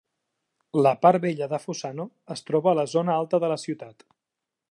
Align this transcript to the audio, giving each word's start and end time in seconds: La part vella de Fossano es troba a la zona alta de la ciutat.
La 0.87 0.93
part 1.05 1.21
vella 1.25 1.49
de 1.51 1.59
Fossano 1.65 2.07
es 2.37 2.43
troba 2.49 2.73
a 2.73 2.75
la 2.81 2.87
zona 2.97 3.17
alta 3.19 3.43
de 3.47 3.51
la 3.55 3.61
ciutat. 3.67 4.09